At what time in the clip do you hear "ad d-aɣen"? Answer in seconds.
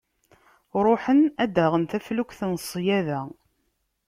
1.43-1.83